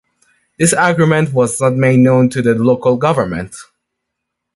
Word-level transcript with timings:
This 0.57 0.73
agreement 0.75 1.31
was 1.31 1.61
not 1.61 1.75
made 1.75 1.99
known 1.99 2.27
to 2.29 2.41
the 2.41 2.55
local 2.55 2.97
government. 2.97 3.55